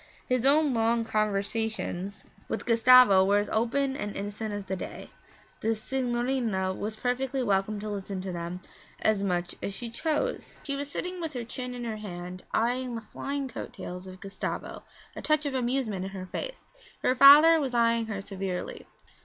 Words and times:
His 0.25 0.47
own 0.47 0.73
long 0.73 1.03
conversations 1.05 2.25
with 2.47 2.65
Gustavo 2.65 3.23
were 3.23 3.37
as 3.37 3.49
open 3.53 3.95
and 3.95 4.17
innocent 4.17 4.51
as 4.51 4.65
the 4.65 4.75
day; 4.75 5.11
the 5.59 5.75
signorina 5.75 6.73
was 6.73 6.95
perfectly 6.95 7.43
welcome 7.43 7.79
to 7.79 7.87
listen 7.91 8.19
to 8.21 8.31
them 8.31 8.61
as 9.03 9.21
much 9.21 9.53
as 9.61 9.75
she 9.75 9.91
chose. 9.91 10.59
She 10.63 10.75
was 10.75 10.89
sitting 10.89 11.21
with 11.21 11.33
her 11.33 11.43
chin 11.43 11.75
in 11.75 11.83
her 11.83 11.97
hand, 11.97 12.41
eyeing 12.51 12.95
the 12.95 13.01
flying 13.01 13.47
coat 13.47 13.73
tails 13.73 14.07
of 14.07 14.19
Gustavo, 14.21 14.81
a 15.15 15.21
touch 15.21 15.45
of 15.45 15.53
amusement 15.53 16.03
in 16.05 16.09
her 16.13 16.25
face. 16.25 16.73
Her 17.03 17.13
father 17.13 17.59
was 17.59 17.75
eyeing 17.75 18.07
her 18.07 18.21
severely. 18.21 18.87